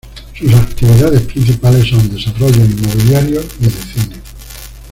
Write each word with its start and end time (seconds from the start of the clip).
Sus 0.33 0.51
actividades 0.55 1.21
principales 1.27 1.87
son 1.89 2.09
desarrollos 2.09 2.57
inmobiliarios 2.71 3.45
y 3.59 3.65
de 3.65 3.69
cine. 3.69 4.15